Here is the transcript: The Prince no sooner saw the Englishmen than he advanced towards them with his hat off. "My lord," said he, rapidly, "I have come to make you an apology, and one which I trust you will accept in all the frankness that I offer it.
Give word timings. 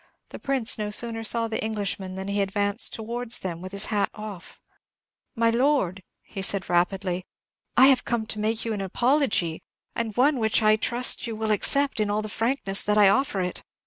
The 0.29 0.39
Prince 0.39 0.79
no 0.79 0.89
sooner 0.89 1.23
saw 1.23 1.47
the 1.47 1.63
Englishmen 1.63 2.15
than 2.15 2.27
he 2.27 2.41
advanced 2.41 2.91
towards 2.91 3.37
them 3.37 3.61
with 3.61 3.71
his 3.71 3.85
hat 3.93 4.09
off. 4.15 4.59
"My 5.35 5.51
lord," 5.51 6.01
said 6.41 6.63
he, 6.63 6.73
rapidly, 6.73 7.27
"I 7.77 7.85
have 7.85 8.03
come 8.03 8.25
to 8.25 8.39
make 8.39 8.65
you 8.65 8.73
an 8.73 8.81
apology, 8.81 9.61
and 9.95 10.17
one 10.17 10.39
which 10.39 10.63
I 10.63 10.75
trust 10.75 11.27
you 11.27 11.35
will 11.35 11.51
accept 11.51 11.99
in 11.99 12.09
all 12.09 12.23
the 12.23 12.29
frankness 12.29 12.81
that 12.81 12.97
I 12.97 13.09
offer 13.09 13.41
it. 13.41 13.61